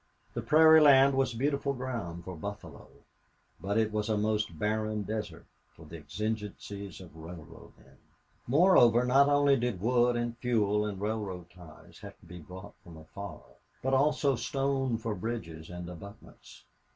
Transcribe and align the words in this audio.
The 0.33 0.41
prairie 0.41 0.81
land 0.81 1.13
was 1.13 1.35
beautiful 1.35 1.73
ground 1.75 2.23
for 2.23 2.35
buffalo, 2.35 2.87
but 3.61 3.77
it 3.77 3.91
was 3.93 4.09
a 4.09 4.17
most 4.17 4.57
barren 4.57 5.03
desert 5.03 5.45
for 5.75 5.85
the 5.85 5.97
exigencies 5.97 6.99
of 7.01 7.15
railroad 7.15 7.73
men. 7.77 7.97
Moreover, 8.47 9.05
not 9.05 9.29
only 9.29 9.55
did 9.57 9.79
wood 9.79 10.15
and 10.15 10.35
fuel 10.39 10.87
and 10.87 10.99
railroad 10.99 11.51
ties 11.51 11.99
have 11.99 12.17
to 12.19 12.25
be 12.25 12.39
brought 12.39 12.73
from 12.83 12.97
afar, 12.97 13.41
but 13.83 13.93
also 13.93 14.35
stone 14.35 14.97
for 14.97 15.13
bridges 15.13 15.69
and 15.69 15.87
abutments. 15.87 16.63